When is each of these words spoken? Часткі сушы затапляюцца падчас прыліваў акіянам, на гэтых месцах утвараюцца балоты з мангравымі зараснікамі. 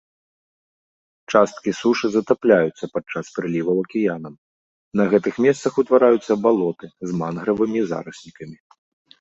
Часткі 1.33 1.71
сушы 1.79 2.07
затапляюцца 2.15 2.85
падчас 2.95 3.25
прыліваў 3.37 3.77
акіянам, 3.85 4.35
на 5.03 5.07
гэтых 5.13 5.35
месцах 5.47 5.73
утвараюцца 5.85 6.39
балоты 6.47 6.85
з 7.11 7.21
мангравымі 7.21 7.79
зараснікамі. 7.93 8.57